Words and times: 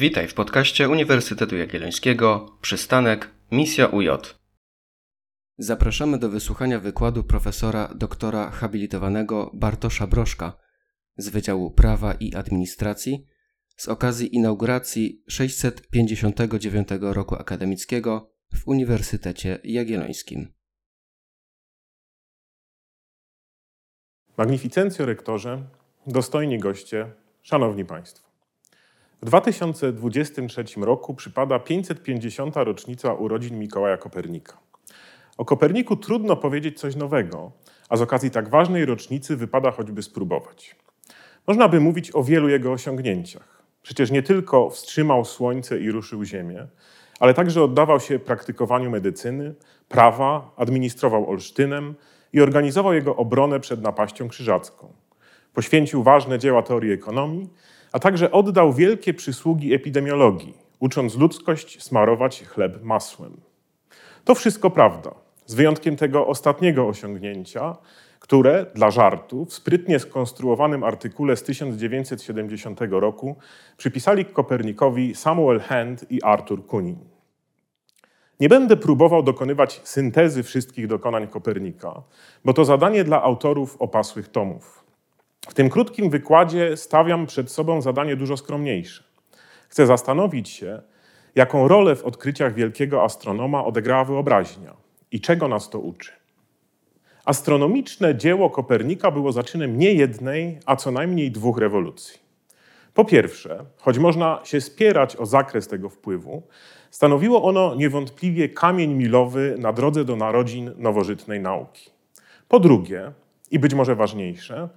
Witaj 0.00 0.28
w 0.28 0.34
podcaście 0.34 0.88
Uniwersytetu 0.88 1.56
Jagiellońskiego 1.56 2.58
Przystanek 2.60 3.30
Misja 3.52 3.86
UJ. 3.86 4.08
Zapraszamy 5.58 6.18
do 6.18 6.28
wysłuchania 6.28 6.80
wykładu 6.80 7.24
profesora 7.24 7.94
doktora 7.94 8.50
habilitowanego 8.50 9.50
Bartosza 9.54 10.06
Broszka 10.06 10.52
z 11.16 11.28
Wydziału 11.28 11.70
Prawa 11.70 12.14
i 12.14 12.34
Administracji 12.34 13.26
z 13.76 13.88
okazji 13.88 14.36
inauguracji 14.36 15.24
659 15.28 16.88
roku 17.00 17.34
akademickiego 17.34 18.32
w 18.54 18.68
Uniwersytecie 18.68 19.58
Jagiellońskim. 19.64 20.52
Magnificencjo 24.36 25.06
rektorze, 25.06 25.62
dostojni 26.06 26.58
goście, 26.58 27.12
szanowni 27.42 27.84
państwo. 27.84 28.29
W 29.22 29.26
2023 29.26 30.64
roku 30.76 31.14
przypada 31.14 31.58
550. 31.58 32.56
rocznica 32.56 33.14
urodzin 33.14 33.58
Mikołaja 33.58 33.96
Kopernika. 33.96 34.58
O 35.38 35.44
Koperniku 35.44 35.96
trudno 35.96 36.36
powiedzieć 36.36 36.80
coś 36.80 36.96
nowego, 36.96 37.52
a 37.88 37.96
z 37.96 38.02
okazji 38.02 38.30
tak 38.30 38.48
ważnej 38.48 38.84
rocznicy 38.84 39.36
wypada 39.36 39.70
choćby 39.70 40.02
spróbować. 40.02 40.76
Można 41.46 41.68
by 41.68 41.80
mówić 41.80 42.14
o 42.14 42.24
wielu 42.24 42.48
jego 42.48 42.72
osiągnięciach. 42.72 43.62
Przecież 43.82 44.10
nie 44.10 44.22
tylko 44.22 44.70
wstrzymał 44.70 45.24
słońce 45.24 45.78
i 45.80 45.90
ruszył 45.90 46.24
ziemię, 46.24 46.66
ale 47.20 47.34
także 47.34 47.62
oddawał 47.62 48.00
się 48.00 48.18
praktykowaniu 48.18 48.90
medycyny, 48.90 49.54
prawa, 49.88 50.54
administrował 50.56 51.30
Olsztynem 51.30 51.94
i 52.32 52.40
organizował 52.40 52.92
jego 52.94 53.16
obronę 53.16 53.60
przed 53.60 53.82
napaścią 53.82 54.28
krzyżacką. 54.28 54.92
Poświęcił 55.54 56.02
ważne 56.02 56.38
dzieła 56.38 56.62
teorii 56.62 56.92
ekonomii 56.92 57.50
a 57.92 57.98
także 57.98 58.30
oddał 58.30 58.72
wielkie 58.72 59.14
przysługi 59.14 59.74
epidemiologii, 59.74 60.54
ucząc 60.78 61.16
ludzkość 61.16 61.82
smarować 61.82 62.42
chleb 62.42 62.82
masłem. 62.82 63.40
To 64.24 64.34
wszystko 64.34 64.70
prawda, 64.70 65.14
z 65.46 65.54
wyjątkiem 65.54 65.96
tego 65.96 66.26
ostatniego 66.26 66.88
osiągnięcia, 66.88 67.76
które 68.18 68.66
dla 68.74 68.90
żartu 68.90 69.44
w 69.44 69.52
sprytnie 69.54 69.98
skonstruowanym 69.98 70.84
artykule 70.84 71.36
z 71.36 71.42
1970 71.42 72.80
roku 72.90 73.36
przypisali 73.76 74.24
Kopernikowi 74.24 75.14
Samuel 75.14 75.60
Hand 75.60 76.10
i 76.10 76.22
Arthur 76.22 76.66
Kunin. 76.66 76.98
Nie 78.40 78.48
będę 78.48 78.76
próbował 78.76 79.22
dokonywać 79.22 79.80
syntezy 79.84 80.42
wszystkich 80.42 80.86
dokonań 80.86 81.28
Kopernika, 81.28 82.02
bo 82.44 82.52
to 82.52 82.64
zadanie 82.64 83.04
dla 83.04 83.22
autorów 83.22 83.76
opasłych 83.78 84.28
tomów. 84.28 84.84
W 85.48 85.54
tym 85.54 85.70
krótkim 85.70 86.10
wykładzie 86.10 86.76
stawiam 86.76 87.26
przed 87.26 87.50
sobą 87.50 87.82
zadanie 87.82 88.16
dużo 88.16 88.36
skromniejsze. 88.36 89.04
Chcę 89.68 89.86
zastanowić 89.86 90.48
się, 90.48 90.82
jaką 91.34 91.68
rolę 91.68 91.96
w 91.96 92.04
odkryciach 92.04 92.54
wielkiego 92.54 93.02
astronoma 93.02 93.64
odegrała 93.64 94.04
wyobraźnia 94.04 94.76
i 95.12 95.20
czego 95.20 95.48
nas 95.48 95.70
to 95.70 95.78
uczy. 95.78 96.12
Astronomiczne 97.24 98.16
dzieło 98.16 98.50
Kopernika 98.50 99.10
było 99.10 99.32
zaczynem 99.32 99.78
nie 99.78 99.92
jednej, 99.92 100.58
a 100.66 100.76
co 100.76 100.90
najmniej 100.90 101.30
dwóch 101.30 101.58
rewolucji. 101.58 102.20
Po 102.94 103.04
pierwsze, 103.04 103.64
choć 103.78 103.98
można 103.98 104.40
się 104.44 104.60
spierać 104.60 105.16
o 105.16 105.26
zakres 105.26 105.68
tego 105.68 105.88
wpływu, 105.88 106.42
stanowiło 106.90 107.42
ono 107.42 107.74
niewątpliwie 107.74 108.48
kamień 108.48 108.94
milowy 108.94 109.56
na 109.58 109.72
drodze 109.72 110.04
do 110.04 110.16
narodzin 110.16 110.74
nowożytnej 110.76 111.40
nauki. 111.40 111.90
Po 112.48 112.60
drugie, 112.60 113.12
i 113.50 113.58
być 113.58 113.74
może 113.74 113.94
ważniejsze, 113.94 114.68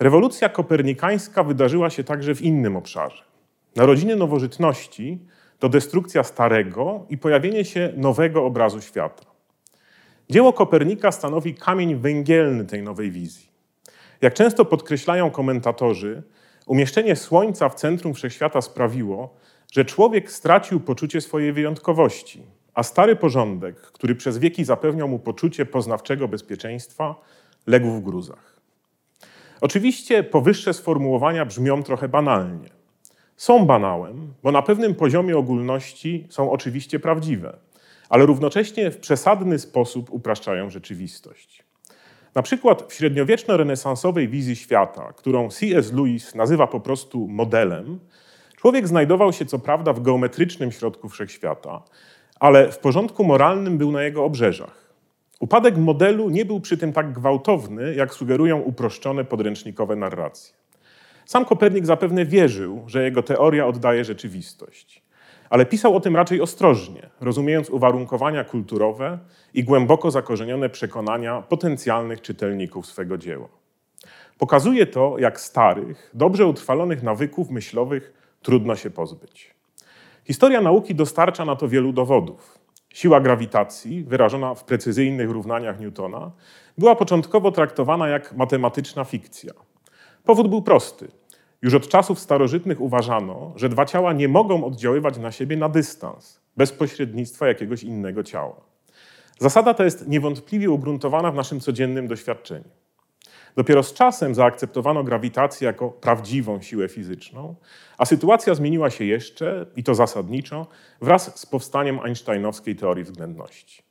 Rewolucja 0.00 0.48
kopernikańska 0.48 1.44
wydarzyła 1.44 1.90
się 1.90 2.04
także 2.04 2.34
w 2.34 2.42
innym 2.42 2.76
obszarze. 2.76 3.22
Narodziny 3.76 4.16
nowożytności 4.16 5.18
to 5.58 5.68
destrukcja 5.68 6.24
starego 6.24 7.06
i 7.08 7.18
pojawienie 7.18 7.64
się 7.64 7.92
nowego 7.96 8.44
obrazu 8.44 8.80
świata. 8.80 9.24
Dzieło 10.30 10.52
Kopernika 10.52 11.12
stanowi 11.12 11.54
kamień 11.54 11.94
węgielny 11.94 12.64
tej 12.64 12.82
nowej 12.82 13.10
wizji. 13.10 13.48
Jak 14.20 14.34
często 14.34 14.64
podkreślają 14.64 15.30
komentatorzy, 15.30 16.22
umieszczenie 16.66 17.16
Słońca 17.16 17.68
w 17.68 17.74
centrum 17.74 18.14
wszechświata 18.14 18.60
sprawiło, 18.60 19.34
że 19.72 19.84
człowiek 19.84 20.32
stracił 20.32 20.80
poczucie 20.80 21.20
swojej 21.20 21.52
wyjątkowości, 21.52 22.42
a 22.74 22.82
stary 22.82 23.16
porządek, 23.16 23.76
który 23.76 24.14
przez 24.14 24.38
wieki 24.38 24.64
zapewniał 24.64 25.08
mu 25.08 25.18
poczucie 25.18 25.66
poznawczego 25.66 26.28
bezpieczeństwa, 26.28 27.14
legł 27.66 27.90
w 27.90 28.02
gruzach. 28.02 28.55
Oczywiście 29.60 30.22
powyższe 30.22 30.74
sformułowania 30.74 31.44
brzmią 31.44 31.82
trochę 31.82 32.08
banalnie. 32.08 32.68
Są 33.36 33.66
banałem, 33.66 34.34
bo 34.42 34.52
na 34.52 34.62
pewnym 34.62 34.94
poziomie 34.94 35.38
ogólności 35.38 36.26
są 36.30 36.50
oczywiście 36.50 37.00
prawdziwe, 37.00 37.56
ale 38.08 38.26
równocześnie 38.26 38.90
w 38.90 38.98
przesadny 38.98 39.58
sposób 39.58 40.10
upraszczają 40.10 40.70
rzeczywistość. 40.70 41.64
Na 42.34 42.42
przykład 42.42 42.92
w 42.92 42.94
średniowieczno-renesansowej 42.94 44.28
wizji 44.28 44.56
świata, 44.56 45.12
którą 45.16 45.50
C.S. 45.50 45.92
Lewis 45.92 46.34
nazywa 46.34 46.66
po 46.66 46.80
prostu 46.80 47.28
modelem, 47.28 48.00
człowiek 48.56 48.88
znajdował 48.88 49.32
się 49.32 49.46
co 49.46 49.58
prawda 49.58 49.92
w 49.92 50.02
geometrycznym 50.02 50.72
środku 50.72 51.08
wszechświata, 51.08 51.82
ale 52.40 52.72
w 52.72 52.78
porządku 52.78 53.24
moralnym 53.24 53.78
był 53.78 53.92
na 53.92 54.02
jego 54.02 54.24
obrzeżach. 54.24 54.85
Upadek 55.40 55.76
modelu 55.76 56.30
nie 56.30 56.44
był 56.44 56.60
przy 56.60 56.78
tym 56.78 56.92
tak 56.92 57.12
gwałtowny, 57.12 57.94
jak 57.94 58.14
sugerują 58.14 58.60
uproszczone 58.60 59.24
podręcznikowe 59.24 59.96
narracje. 59.96 60.54
Sam 61.26 61.44
Kopernik 61.44 61.86
zapewne 61.86 62.24
wierzył, 62.24 62.82
że 62.86 63.04
jego 63.04 63.22
teoria 63.22 63.66
oddaje 63.66 64.04
rzeczywistość, 64.04 65.02
ale 65.50 65.66
pisał 65.66 65.96
o 65.96 66.00
tym 66.00 66.16
raczej 66.16 66.40
ostrożnie, 66.40 67.10
rozumiejąc 67.20 67.70
uwarunkowania 67.70 68.44
kulturowe 68.44 69.18
i 69.54 69.64
głęboko 69.64 70.10
zakorzenione 70.10 70.68
przekonania 70.68 71.42
potencjalnych 71.42 72.20
czytelników 72.20 72.86
swego 72.86 73.18
dzieła. 73.18 73.48
Pokazuje 74.38 74.86
to, 74.86 75.16
jak 75.18 75.40
starych, 75.40 76.10
dobrze 76.14 76.46
utrwalonych 76.46 77.02
nawyków 77.02 77.50
myślowych 77.50 78.12
trudno 78.42 78.76
się 78.76 78.90
pozbyć. 78.90 79.54
Historia 80.24 80.60
nauki 80.60 80.94
dostarcza 80.94 81.44
na 81.44 81.56
to 81.56 81.68
wielu 81.68 81.92
dowodów. 81.92 82.65
Siła 82.96 83.20
grawitacji, 83.20 84.04
wyrażona 84.04 84.54
w 84.54 84.64
precyzyjnych 84.64 85.30
równaniach 85.30 85.80
Newtona, 85.80 86.30
była 86.78 86.96
początkowo 86.96 87.52
traktowana 87.52 88.08
jak 88.08 88.36
matematyczna 88.36 89.04
fikcja. 89.04 89.52
Powód 90.24 90.48
był 90.48 90.62
prosty. 90.62 91.08
Już 91.62 91.74
od 91.74 91.88
czasów 91.88 92.20
starożytnych 92.20 92.80
uważano, 92.80 93.52
że 93.56 93.68
dwa 93.68 93.84
ciała 93.84 94.12
nie 94.12 94.28
mogą 94.28 94.64
oddziaływać 94.64 95.18
na 95.18 95.32
siebie 95.32 95.56
na 95.56 95.68
dystans, 95.68 96.40
bez 96.56 96.72
pośrednictwa 96.72 97.48
jakiegoś 97.48 97.82
innego 97.82 98.22
ciała. 98.22 98.60
Zasada 99.38 99.74
ta 99.74 99.84
jest 99.84 100.08
niewątpliwie 100.08 100.70
ugruntowana 100.70 101.30
w 101.30 101.34
naszym 101.34 101.60
codziennym 101.60 102.08
doświadczeniu. 102.08 102.68
Dopiero 103.56 103.82
z 103.82 103.92
czasem 103.92 104.34
zaakceptowano 104.34 105.04
grawitację 105.04 105.66
jako 105.66 105.90
prawdziwą 105.90 106.62
siłę 106.62 106.88
fizyczną, 106.88 107.54
a 107.98 108.04
sytuacja 108.04 108.54
zmieniła 108.54 108.90
się 108.90 109.04
jeszcze, 109.04 109.66
i 109.76 109.82
to 109.82 109.94
zasadniczo, 109.94 110.66
wraz 111.00 111.40
z 111.40 111.46
powstaniem 111.46 112.00
einsteinowskiej 112.00 112.76
teorii 112.76 113.04
względności. 113.04 113.82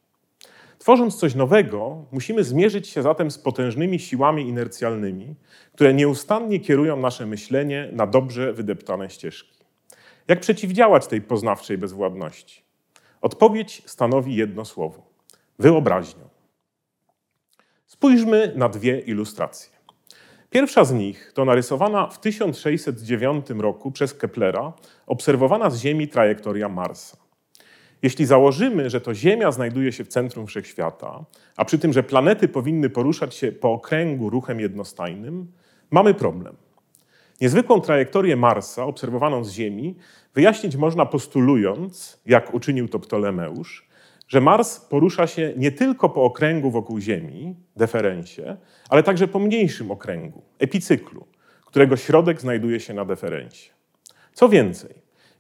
Tworząc 0.80 1.16
coś 1.16 1.36
nowego, 1.36 2.06
musimy 2.12 2.44
zmierzyć 2.44 2.88
się 2.88 3.02
zatem 3.02 3.32
z 3.32 3.38
potężnymi 3.38 4.00
siłami 4.00 4.48
inercjalnymi, 4.48 5.36
które 5.74 5.94
nieustannie 5.94 6.60
kierują 6.60 6.98
nasze 6.98 7.26
myślenie 7.26 7.90
na 7.92 8.08
dobrze 8.08 8.54
wydeptane 8.54 9.10
ścieżki. 9.10 9.56
Jak 10.28 10.40
przeciwdziałać 10.40 11.08
tej 11.08 11.22
poznawczej 11.22 11.78
bezwładności? 11.78 12.62
Odpowiedź 13.22 13.84
stanowi 13.86 14.36
jedno 14.36 14.66
słowo: 14.66 15.02
wyobraźnią. 15.60 16.35
Spójrzmy 17.88 18.54
na 18.56 18.70
dwie 18.70 19.00
ilustracje. 19.00 19.76
Pierwsza 20.50 20.86
z 20.86 20.94
nich 20.94 21.32
to 21.34 21.46
narysowana 21.46 22.08
w 22.08 22.20
1609 22.20 23.46
roku 23.50 23.92
przez 23.92 24.14
Keplera 24.14 24.74
obserwowana 25.08 25.70
z 25.70 25.80
Ziemi 25.80 26.08
trajektoria 26.08 26.70
Marsa. 26.70 27.18
Jeśli 28.02 28.26
założymy, 28.26 28.90
że 28.90 29.02
to 29.02 29.14
Ziemia 29.14 29.52
znajduje 29.52 29.92
się 29.92 30.04
w 30.04 30.08
centrum 30.08 30.48
wszechświata, 30.48 31.26
a 31.56 31.66
przy 31.66 31.80
tym, 31.80 31.94
że 31.94 32.04
planety 32.04 32.48
powinny 32.48 32.90
poruszać 32.90 33.36
się 33.36 33.52
po 33.52 33.72
okręgu 33.72 34.30
ruchem 34.30 34.60
jednostajnym, 34.60 35.52
mamy 35.92 36.14
problem. 36.14 36.56
Niezwykłą 37.42 37.82
trajektorię 37.82 38.36
Marsa, 38.36 38.86
obserwowaną 38.86 39.44
z 39.44 39.52
Ziemi, 39.52 39.96
wyjaśnić 40.34 40.76
można 40.76 41.06
postulując, 41.06 42.22
jak 42.26 42.54
uczynił 42.54 42.88
to 42.88 43.00
Ptolemeusz, 43.00 43.85
że 44.28 44.42
Mars 44.42 44.80
porusza 44.80 45.28
się 45.28 45.54
nie 45.58 45.72
tylko 45.72 46.10
po 46.10 46.24
okręgu 46.24 46.72
wokół 46.72 47.00
Ziemi, 47.00 47.56
deferensie, 47.76 48.58
ale 48.90 49.04
także 49.04 49.28
po 49.28 49.40
mniejszym 49.40 49.92
okręgu, 49.92 50.42
epicyklu, 50.60 51.26
którego 51.66 51.98
środek 51.98 52.42
znajduje 52.42 52.80
się 52.80 52.94
na 52.94 53.06
deferensie. 53.06 53.72
Co 54.34 54.50
więcej, 54.50 54.96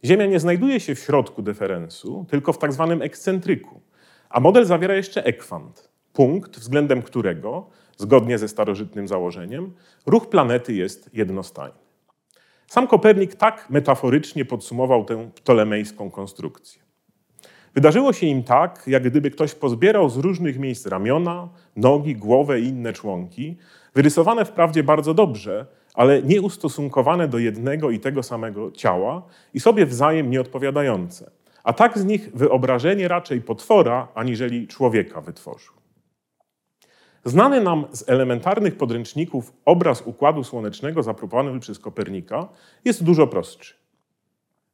Ziemia 0.05 0.25
nie 0.25 0.39
znajduje 0.39 0.79
się 0.79 0.95
w 0.95 0.99
środku 0.99 1.41
deferensu, 1.41 2.25
tylko 2.29 2.53
w 2.53 2.57
tak 2.57 2.73
zwanym 2.73 3.01
ekscentryku, 3.01 3.81
a 4.29 4.39
model 4.39 4.65
zawiera 4.65 4.95
jeszcze 4.95 5.23
ekwant, 5.23 5.89
punkt, 6.13 6.59
względem 6.59 7.01
którego, 7.01 7.69
zgodnie 7.97 8.37
ze 8.37 8.47
starożytnym 8.47 9.07
założeniem, 9.07 9.73
ruch 10.05 10.29
planety 10.29 10.73
jest 10.73 11.09
jednostajny. 11.13 11.77
Sam 12.67 12.87
Kopernik 12.87 13.35
tak 13.35 13.69
metaforycznie 13.69 14.45
podsumował 14.45 15.05
tę 15.05 15.31
ptolemejską 15.35 16.11
konstrukcję. 16.11 16.84
Wydarzyło 17.75 18.13
się 18.13 18.25
im 18.27 18.43
tak, 18.43 18.83
jak 18.87 19.03
gdyby 19.03 19.31
ktoś 19.31 19.55
pozbierał 19.55 20.09
z 20.09 20.17
różnych 20.17 20.59
miejsc 20.59 20.87
ramiona, 20.87 21.49
nogi, 21.75 22.15
głowę 22.15 22.59
i 22.59 22.67
inne 22.67 22.93
członki, 22.93 23.57
wyrysowane 23.95 24.45
wprawdzie 24.45 24.83
bardzo 24.83 25.13
dobrze, 25.13 25.65
ale 25.93 26.23
nieustosunkowane 26.23 27.27
do 27.27 27.37
jednego 27.37 27.91
i 27.91 27.99
tego 27.99 28.23
samego 28.23 28.71
ciała 28.71 29.21
i 29.53 29.59
sobie 29.59 29.85
wzajem 29.85 30.29
nieodpowiadające. 30.29 31.31
A 31.63 31.73
tak 31.73 31.97
z 31.97 32.05
nich 32.05 32.29
wyobrażenie 32.33 33.07
raczej 33.07 33.41
potwora, 33.41 34.07
aniżeli 34.15 34.67
człowieka 34.67 35.21
wytworzył. 35.21 35.73
Znany 37.25 37.61
nam 37.61 37.85
z 37.91 38.09
elementarnych 38.09 38.77
podręczników 38.77 39.53
obraz 39.65 40.01
układu 40.01 40.43
słonecznego 40.43 41.03
zaproponowany 41.03 41.59
przez 41.59 41.79
Kopernika 41.79 42.47
jest 42.85 43.03
dużo 43.03 43.27
prostszy. 43.27 43.84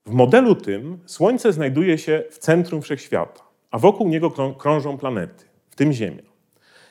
W 0.05 0.11
modelu 0.13 0.55
tym 0.55 0.99
Słońce 1.05 1.53
znajduje 1.53 1.97
się 1.97 2.23
w 2.31 2.37
centrum 2.37 2.81
wszechświata, 2.81 3.41
a 3.71 3.79
wokół 3.79 4.09
niego 4.09 4.31
krążą 4.57 4.97
planety, 4.97 5.45
w 5.69 5.75
tym 5.75 5.93
Ziemia. 5.93 6.23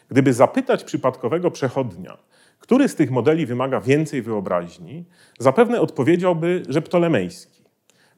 Gdyby 0.08 0.32
zapytać 0.32 0.84
przypadkowego 0.84 1.50
przechodnia, 1.50 2.18
który 2.58 2.88
z 2.88 2.94
tych 2.94 3.10
modeli 3.10 3.46
wymaga 3.46 3.80
więcej 3.80 4.22
wyobraźni, 4.22 5.04
zapewne 5.38 5.80
odpowiedziałby, 5.80 6.62
że 6.68 6.82
ptolemejski. 6.82 7.62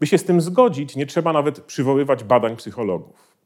By 0.00 0.06
się 0.06 0.18
z 0.18 0.24
tym 0.24 0.40
zgodzić, 0.40 0.96
nie 0.96 1.06
trzeba 1.06 1.32
nawet 1.32 1.60
przywoływać 1.60 2.24
badań 2.24 2.56
psychologów. 2.56 3.36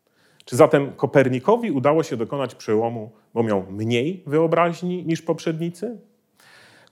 Czy 0.44 0.56
zatem 0.56 0.92
Kopernikowi 0.92 1.70
udało 1.70 2.02
się 2.02 2.16
dokonać 2.16 2.54
przełomu, 2.54 3.10
bo 3.34 3.42
miał 3.42 3.64
mniej 3.70 4.22
wyobraźni 4.26 5.04
niż 5.04 5.22
poprzednicy? 5.22 5.98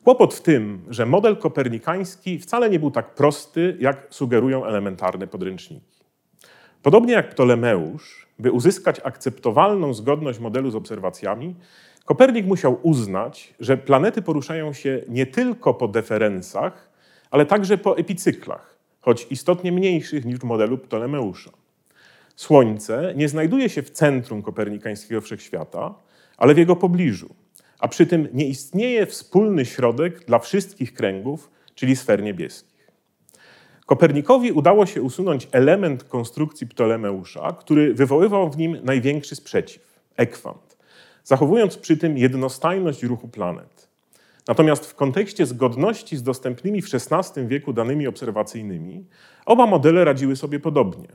Kłopot 0.05 0.35
w 0.35 0.41
tym, 0.41 0.85
że 0.89 1.07
model 1.07 1.37
kopernikański 1.37 2.39
wcale 2.39 2.71
nie 2.71 2.79
był 2.81 2.91
tak 2.91 3.15
prosty, 3.15 3.77
jak 3.81 4.07
sugerują 4.11 4.65
elementarne 4.65 5.27
podręczniki. 5.27 6.05
Podobnie 6.83 7.13
jak 7.13 7.31
Ptolemeusz, 7.31 8.27
by 8.39 8.53
uzyskać 8.53 9.01
akceptowalną 9.05 9.95
zgodność 9.95 10.39
modelu 10.39 10.71
z 10.71 10.75
obserwacjami, 10.75 11.55
Kopernik 12.05 12.47
musiał 12.47 12.79
uznać, 12.83 13.55
że 13.61 13.77
planety 13.77 14.23
poruszają 14.23 14.73
się 14.73 15.03
nie 15.09 15.27
tylko 15.27 15.75
po 15.75 15.89
deferencach, 15.89 16.91
ale 17.31 17.47
także 17.47 17.79
po 17.79 17.99
epicyklach, 17.99 18.79
choć 19.01 19.27
istotnie 19.31 19.73
mniejszych 19.73 20.25
niż 20.25 20.39
w 20.39 20.45
modelu 20.45 20.79
Ptolemeusza. 20.79 21.51
Słońce 22.37 23.13
nie 23.17 23.29
znajduje 23.29 23.69
się 23.69 23.83
w 23.83 23.91
centrum 23.91 24.43
kopernikańskiego 24.43 25.21
wszechświata, 25.21 25.95
ale 26.37 26.55
w 26.55 26.59
jego 26.59 26.77
pobliżu, 26.77 27.35
a 27.85 27.89
przy 27.89 28.07
tym 28.07 28.29
nie 28.33 28.47
istnieje 28.47 29.07
wspólny 29.07 29.65
środek 29.65 30.25
dla 30.25 30.39
wszystkich 30.39 30.95
kręgów, 30.95 31.51
czyli 31.75 31.97
sfer 31.97 32.23
niebieskich. 32.23 32.91
Kopernikowi 33.87 34.53
udało 34.53 34.87
się 34.87 35.03
usunąć 35.03 35.49
element 35.53 36.05
konstrukcji 36.05 36.67
Ptolemeusza, 36.67 37.53
który 37.53 37.95
wywoływał 37.95 38.51
w 38.51 38.57
nim 38.57 38.79
największy 38.83 39.37
sprzeciw 39.37 40.01
ekwant, 40.17 40.77
zachowując 41.25 41.77
przy 41.77 41.97
tym 41.97 42.19
jednostajność 42.19 43.03
ruchu 43.03 43.29
planet. 43.29 43.89
Natomiast 44.49 44.87
w 44.87 44.95
kontekście 44.95 45.47
zgodności 45.47 46.17
z 46.17 46.23
dostępnymi 46.23 46.83
w 46.83 46.89
XVI 46.95 47.47
wieku 47.47 47.73
danymi 47.73 48.07
obserwacyjnymi, 48.07 49.05
oba 49.47 49.67
modele 49.67 50.05
radziły 50.05 50.37
sobie 50.37 50.61
podobnie. 50.61 51.09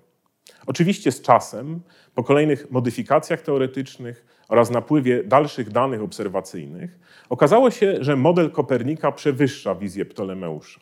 Oczywiście 0.69 1.12
z 1.12 1.21
czasem, 1.21 1.81
po 2.16 2.24
kolejnych 2.24 2.71
modyfikacjach 2.71 3.42
teoretycznych 3.42 4.25
oraz 4.50 4.69
napływie 4.69 5.24
dalszych 5.24 5.69
danych 5.69 6.01
obserwacyjnych, 6.01 7.00
okazało 7.30 7.71
się, 7.71 7.98
że 8.01 8.16
model 8.16 8.51
Kopernika 8.51 9.12
przewyższa 9.12 9.75
wizję 9.75 10.06
Ptolemeusza. 10.06 10.80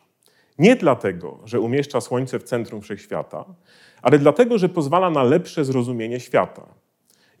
Nie 0.58 0.76
dlatego, 0.76 1.38
że 1.44 1.60
umieszcza 1.60 2.00
Słońce 2.00 2.38
w 2.38 2.42
centrum 2.42 2.80
wszechświata, 2.80 3.44
ale 4.02 4.18
dlatego, 4.18 4.58
że 4.58 4.68
pozwala 4.68 5.10
na 5.10 5.22
lepsze 5.22 5.64
zrozumienie 5.64 6.20
świata. 6.20 6.66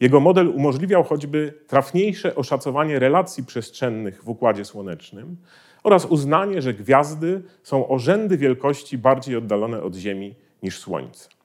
Jego 0.00 0.20
model 0.20 0.48
umożliwiał 0.48 1.04
choćby 1.04 1.54
trafniejsze 1.66 2.34
oszacowanie 2.34 2.98
relacji 2.98 3.44
przestrzennych 3.44 4.24
w 4.24 4.28
układzie 4.28 4.64
słonecznym 4.64 5.36
oraz 5.82 6.04
uznanie, 6.04 6.62
że 6.62 6.74
gwiazdy 6.74 7.42
są 7.62 7.88
o 7.88 7.98
rzędy 7.98 8.36
wielkości 8.36 8.98
bardziej 8.98 9.36
oddalone 9.36 9.82
od 9.82 9.94
Ziemi 9.94 10.34
niż 10.62 10.78
Słońce. 10.78 11.37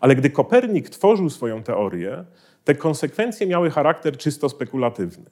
Ale 0.00 0.16
gdy 0.16 0.30
Kopernik 0.30 0.88
tworzył 0.88 1.30
swoją 1.30 1.62
teorię, 1.62 2.24
te 2.64 2.74
konsekwencje 2.74 3.46
miały 3.46 3.70
charakter 3.70 4.16
czysto 4.16 4.48
spekulatywny. 4.48 5.30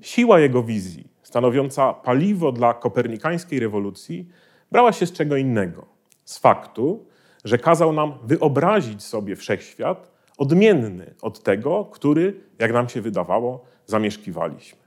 Siła 0.00 0.40
jego 0.40 0.62
wizji, 0.62 1.08
stanowiąca 1.22 1.92
paliwo 1.92 2.52
dla 2.52 2.74
kopernikańskiej 2.74 3.60
rewolucji, 3.60 4.28
brała 4.72 4.92
się 4.92 5.06
z 5.06 5.12
czego 5.12 5.36
innego. 5.36 5.86
Z 6.24 6.38
faktu, 6.38 7.06
że 7.44 7.58
kazał 7.58 7.92
nam 7.92 8.18
wyobrazić 8.24 9.04
sobie 9.04 9.36
wszechświat 9.36 10.10
odmienny 10.38 11.14
od 11.22 11.42
tego, 11.42 11.84
który, 11.84 12.40
jak 12.58 12.72
nam 12.72 12.88
się 12.88 13.00
wydawało, 13.00 13.64
zamieszkiwaliśmy. 13.86 14.78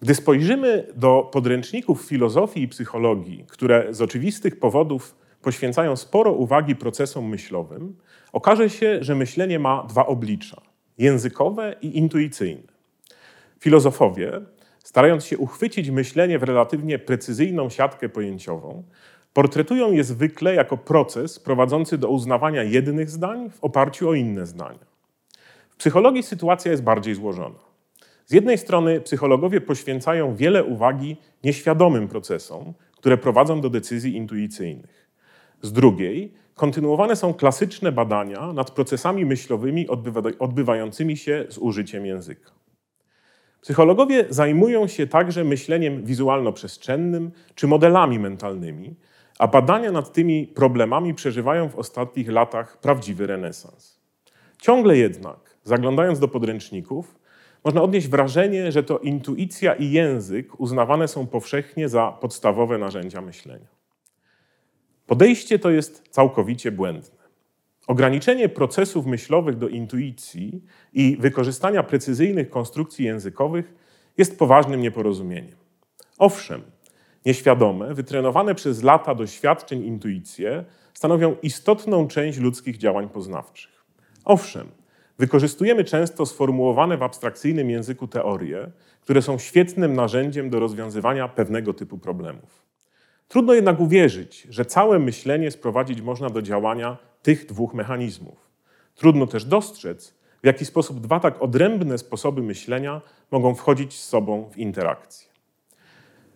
Gdy 0.00 0.14
spojrzymy 0.14 0.92
do 0.96 1.28
podręczników 1.32 2.02
filozofii 2.02 2.62
i 2.62 2.68
psychologii, 2.68 3.44
które 3.48 3.86
z 3.90 4.02
oczywistych 4.02 4.58
powodów 4.58 5.16
poświęcają 5.44 5.96
sporo 5.96 6.32
uwagi 6.32 6.76
procesom 6.76 7.28
myślowym, 7.28 7.96
okaże 8.32 8.70
się, 8.70 8.98
że 9.00 9.14
myślenie 9.14 9.58
ma 9.58 9.84
dwa 9.88 10.06
oblicza 10.06 10.60
językowe 10.98 11.76
i 11.82 11.98
intuicyjne. 11.98 12.62
Filozofowie, 13.60 14.40
starając 14.84 15.24
się 15.24 15.38
uchwycić 15.38 15.90
myślenie 15.90 16.38
w 16.38 16.42
relatywnie 16.42 16.98
precyzyjną 16.98 17.70
siatkę 17.70 18.08
pojęciową, 18.08 18.82
portretują 19.32 19.92
je 19.92 20.04
zwykle 20.04 20.54
jako 20.54 20.76
proces 20.76 21.38
prowadzący 21.40 21.98
do 21.98 22.08
uznawania 22.08 22.62
jednych 22.62 23.10
zdań 23.10 23.50
w 23.50 23.64
oparciu 23.64 24.08
o 24.08 24.14
inne 24.14 24.46
zdania. 24.46 24.86
W 25.70 25.76
psychologii 25.76 26.22
sytuacja 26.22 26.70
jest 26.70 26.82
bardziej 26.82 27.14
złożona. 27.14 27.58
Z 28.26 28.32
jednej 28.32 28.58
strony 28.58 29.00
psychologowie 29.00 29.60
poświęcają 29.60 30.36
wiele 30.36 30.64
uwagi 30.64 31.16
nieświadomym 31.44 32.08
procesom, 32.08 32.74
które 32.96 33.18
prowadzą 33.18 33.60
do 33.60 33.70
decyzji 33.70 34.16
intuicyjnych. 34.16 35.03
Z 35.64 35.72
drugiej, 35.72 36.32
kontynuowane 36.54 37.16
są 37.16 37.34
klasyczne 37.34 37.92
badania 37.92 38.52
nad 38.52 38.70
procesami 38.70 39.24
myślowymi 39.24 39.86
odbywającymi 40.38 41.16
się 41.16 41.46
z 41.48 41.58
użyciem 41.58 42.06
języka. 42.06 42.50
Psychologowie 43.60 44.24
zajmują 44.30 44.86
się 44.86 45.06
także 45.06 45.44
myśleniem 45.44 46.04
wizualno-przestrzennym 46.04 47.30
czy 47.54 47.66
modelami 47.66 48.18
mentalnymi, 48.18 48.96
a 49.38 49.48
badania 49.48 49.92
nad 49.92 50.12
tymi 50.12 50.46
problemami 50.46 51.14
przeżywają 51.14 51.68
w 51.68 51.76
ostatnich 51.76 52.28
latach 52.28 52.80
prawdziwy 52.80 53.26
renesans. 53.26 54.00
Ciągle 54.60 54.96
jednak, 54.96 55.56
zaglądając 55.62 56.18
do 56.18 56.28
podręczników, 56.28 57.14
można 57.64 57.82
odnieść 57.82 58.08
wrażenie, 58.08 58.72
że 58.72 58.82
to 58.82 58.98
intuicja 58.98 59.74
i 59.74 59.90
język 59.90 60.60
uznawane 60.60 61.08
są 61.08 61.26
powszechnie 61.26 61.88
za 61.88 62.12
podstawowe 62.20 62.78
narzędzia 62.78 63.20
myślenia. 63.20 63.73
Podejście 65.06 65.58
to 65.58 65.70
jest 65.70 66.08
całkowicie 66.10 66.72
błędne. 66.72 67.24
Ograniczenie 67.86 68.48
procesów 68.48 69.06
myślowych 69.06 69.58
do 69.58 69.68
intuicji 69.68 70.64
i 70.92 71.16
wykorzystania 71.20 71.82
precyzyjnych 71.82 72.50
konstrukcji 72.50 73.04
językowych 73.04 73.74
jest 74.18 74.38
poważnym 74.38 74.80
nieporozumieniem. 74.80 75.56
Owszem, 76.18 76.62
nieświadome, 77.26 77.94
wytrenowane 77.94 78.54
przez 78.54 78.82
lata 78.82 79.14
doświadczeń 79.14 79.84
intuicje 79.84 80.64
stanowią 80.94 81.36
istotną 81.42 82.08
część 82.08 82.38
ludzkich 82.38 82.78
działań 82.78 83.08
poznawczych. 83.08 83.84
Owszem, 84.24 84.66
wykorzystujemy 85.18 85.84
często 85.84 86.26
sformułowane 86.26 86.96
w 86.96 87.02
abstrakcyjnym 87.02 87.70
języku 87.70 88.08
teorie, 88.08 88.70
które 89.00 89.22
są 89.22 89.38
świetnym 89.38 89.94
narzędziem 89.94 90.50
do 90.50 90.60
rozwiązywania 90.60 91.28
pewnego 91.28 91.74
typu 91.74 91.98
problemów. 91.98 92.63
Trudno 93.28 93.54
jednak 93.54 93.80
uwierzyć, 93.80 94.46
że 94.50 94.64
całe 94.64 94.98
myślenie 94.98 95.50
sprowadzić 95.50 96.00
można 96.00 96.30
do 96.30 96.42
działania 96.42 96.96
tych 97.22 97.46
dwóch 97.46 97.74
mechanizmów. 97.74 98.50
Trudno 98.94 99.26
też 99.26 99.44
dostrzec, 99.44 100.14
w 100.42 100.46
jaki 100.46 100.64
sposób 100.64 101.00
dwa 101.00 101.20
tak 101.20 101.42
odrębne 101.42 101.98
sposoby 101.98 102.42
myślenia 102.42 103.00
mogą 103.30 103.54
wchodzić 103.54 103.94
z 103.98 104.08
sobą 104.08 104.50
w 104.50 104.58
interakcję. 104.58 105.28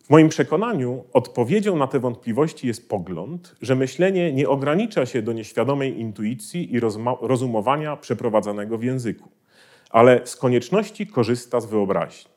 W 0.02 0.10
moim 0.10 0.28
przekonaniu 0.28 1.04
odpowiedzią 1.12 1.76
na 1.76 1.86
te 1.86 2.00
wątpliwości 2.00 2.66
jest 2.66 2.88
pogląd, 2.88 3.56
że 3.60 3.76
myślenie 3.76 4.32
nie 4.32 4.48
ogranicza 4.48 5.06
się 5.06 5.22
do 5.22 5.32
nieświadomej 5.32 6.00
intuicji 6.00 6.74
i 6.74 6.80
rozumowania 7.20 7.96
przeprowadzanego 7.96 8.78
w 8.78 8.82
języku, 8.82 9.28
ale 9.90 10.26
z 10.26 10.36
konieczności 10.36 11.06
korzysta 11.06 11.60
z 11.60 11.66
wyobraźni. 11.66 12.30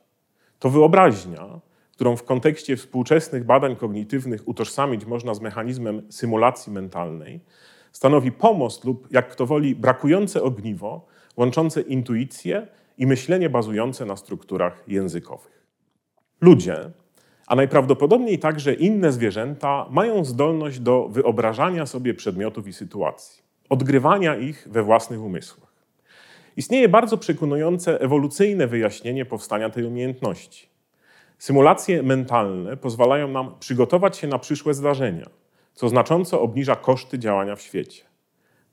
To 0.60 0.70
wyobraźnia, 0.70 1.60
którą 2.02 2.16
w 2.16 2.24
kontekście 2.24 2.78
współczesnych 2.78 3.44
badań 3.44 3.76
kognitywnych 3.76 4.48
utożsamić 4.48 5.06
można 5.06 5.34
z 5.34 5.42
mechanizmem 5.42 6.02
symulacji 6.10 6.74
mentalnej, 6.74 7.40
stanowi 7.92 8.32
pomost 8.32 8.86
lub, 8.86 9.08
jak 9.12 9.30
kto 9.30 9.46
woli, 9.46 9.76
brakujące 9.76 10.44
ogniwo 10.44 11.06
łączące 11.38 11.82
intuicję 11.82 12.68
i 12.98 13.08
myślenie 13.08 13.50
bazujące 13.50 14.06
na 14.06 14.16
strukturach 14.16 14.84
językowych. 14.88 15.66
Ludzie, 16.42 16.78
a 17.48 17.56
najprawdopodobniej 17.56 18.40
także 18.40 18.74
inne 18.74 19.12
zwierzęta 19.12 19.86
mają 19.90 20.26
zdolność 20.26 20.80
do 20.80 21.08
wyobrażania 21.08 21.86
sobie 21.86 22.14
przedmiotów 22.14 22.68
i 22.68 22.74
sytuacji, 22.74 23.44
odgrywania 23.70 24.36
ich 24.36 24.68
we 24.72 24.84
własnych 24.84 25.22
umysłach. 25.22 25.72
Istnieje 26.58 26.90
bardzo 26.90 27.18
przekonujące 27.18 28.00
ewolucyjne 28.00 28.68
wyjaśnienie 28.68 29.26
powstania 29.26 29.70
tej 29.70 29.84
umiejętności. 29.84 30.71
Symulacje 31.42 32.04
mentalne 32.04 32.78
pozwalają 32.78 33.28
nam 33.28 33.56
przygotować 33.60 34.18
się 34.18 34.28
na 34.28 34.40
przyszłe 34.40 34.74
zdarzenia, 34.74 35.30
co 35.74 35.90
znacząco 35.90 36.42
obniża 36.42 36.76
koszty 36.76 37.20
działania 37.20 37.56
w 37.56 37.62
świecie. 37.62 38.04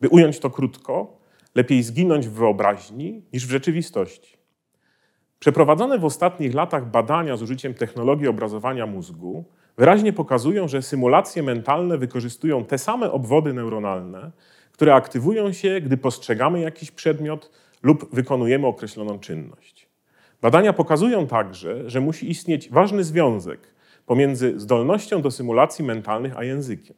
By 0.01 0.09
ująć 0.09 0.39
to 0.39 0.51
krótko, 0.51 1.19
lepiej 1.55 1.83
zginąć 1.83 2.29
w 2.29 2.33
wyobraźni 2.33 3.23
niż 3.33 3.47
w 3.47 3.51
rzeczywistości. 3.51 4.37
Przeprowadzone 5.39 5.99
w 5.99 6.05
ostatnich 6.05 6.55
latach 6.55 6.91
badania 6.91 7.37
z 7.37 7.43
użyciem 7.43 7.75
technologii 7.75 8.29
obrazowania 8.29 8.87
mózgu 8.87 9.45
wyraźnie 9.77 10.13
pokazują, 10.13 10.69
że 10.69 10.83
symulacje 10.83 11.43
mentalne 11.43 11.99
wykorzystują 11.99 12.65
te 12.65 12.79
same 12.79 13.13
obwody 13.13 13.53
neuronalne, 13.53 14.31
które 14.73 14.95
aktywują 14.95 15.53
się, 15.53 15.81
gdy 15.81 15.97
postrzegamy 15.97 16.61
jakiś 16.61 16.91
przedmiot 16.91 17.51
lub 17.83 18.15
wykonujemy 18.15 18.67
określoną 18.67 19.19
czynność. 19.19 19.88
Badania 20.43 20.73
pokazują 20.73 21.27
także, 21.27 21.91
że 21.91 22.01
musi 22.01 22.31
istnieć 22.31 22.71
ważny 22.71 23.05
związek 23.05 23.61
pomiędzy 24.07 24.61
zdolnością 24.61 25.23
do 25.23 25.31
symulacji 25.31 25.85
mentalnych 25.85 26.37
a 26.37 26.45
językiem. 26.45 26.97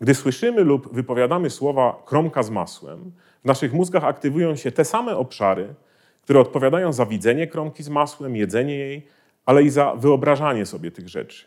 Gdy 0.00 0.14
słyszymy 0.14 0.64
lub 0.64 0.94
wypowiadamy 0.94 1.50
słowa 1.50 2.02
kromka 2.04 2.42
z 2.42 2.50
masłem, 2.50 3.12
w 3.42 3.44
naszych 3.44 3.72
mózgach 3.72 4.04
aktywują 4.04 4.56
się 4.56 4.72
te 4.72 4.84
same 4.84 5.16
obszary, 5.16 5.74
które 6.22 6.40
odpowiadają 6.40 6.92
za 6.92 7.06
widzenie 7.06 7.46
kromki 7.46 7.82
z 7.82 7.88
masłem, 7.88 8.36
jedzenie 8.36 8.74
jej, 8.74 9.06
ale 9.46 9.62
i 9.62 9.70
za 9.70 9.94
wyobrażanie 9.94 10.66
sobie 10.66 10.90
tych 10.90 11.08
rzeczy. 11.08 11.46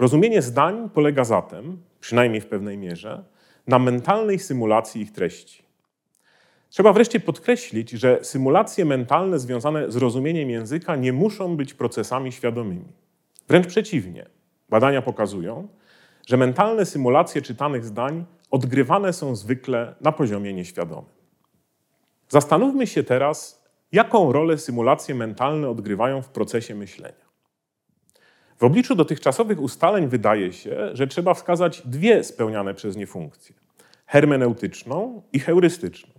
Rozumienie 0.00 0.42
zdań 0.42 0.90
polega 0.90 1.24
zatem, 1.24 1.78
przynajmniej 2.00 2.40
w 2.40 2.46
pewnej 2.46 2.78
mierze, 2.78 3.24
na 3.66 3.78
mentalnej 3.78 4.38
symulacji 4.38 5.02
ich 5.02 5.12
treści. 5.12 5.63
Trzeba 6.74 6.92
wreszcie 6.92 7.20
podkreślić, 7.20 7.90
że 7.90 8.18
symulacje 8.22 8.84
mentalne 8.84 9.38
związane 9.38 9.90
z 9.90 9.96
rozumieniem 9.96 10.50
języka 10.50 10.96
nie 10.96 11.12
muszą 11.12 11.56
być 11.56 11.74
procesami 11.74 12.32
świadomymi. 12.32 12.92
Wręcz 13.48 13.66
przeciwnie. 13.66 14.26
Badania 14.68 15.02
pokazują, 15.02 15.68
że 16.26 16.36
mentalne 16.36 16.86
symulacje 16.86 17.42
czytanych 17.42 17.84
zdań 17.84 18.24
odgrywane 18.50 19.12
są 19.12 19.36
zwykle 19.36 19.94
na 20.00 20.12
poziomie 20.12 20.54
nieświadomym. 20.54 21.10
Zastanówmy 22.28 22.86
się 22.86 23.02
teraz, 23.02 23.64
jaką 23.92 24.32
rolę 24.32 24.58
symulacje 24.58 25.14
mentalne 25.14 25.68
odgrywają 25.68 26.22
w 26.22 26.28
procesie 26.28 26.74
myślenia. 26.74 27.24
W 28.58 28.64
obliczu 28.64 28.94
dotychczasowych 28.94 29.60
ustaleń 29.60 30.08
wydaje 30.08 30.52
się, 30.52 30.90
że 30.92 31.06
trzeba 31.06 31.34
wskazać 31.34 31.82
dwie 31.84 32.24
spełniane 32.24 32.74
przez 32.74 32.96
nie 32.96 33.06
funkcje: 33.06 33.54
hermeneutyczną 34.06 35.22
i 35.32 35.38
heurystyczną. 35.38 36.13